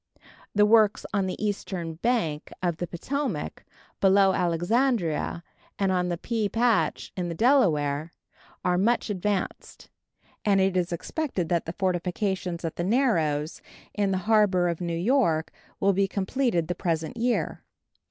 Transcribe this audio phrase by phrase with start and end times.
[0.55, 3.63] The works on the eastern bank of the Potomac
[3.99, 5.43] below Alexandria
[5.77, 8.11] and on the Pea Patch, in the Delaware,
[8.65, 9.91] are much advanced,
[10.43, 13.61] and it is expected that the fortifications at the Narrows,
[13.93, 17.61] in the harbor of New York, will be completed the present year.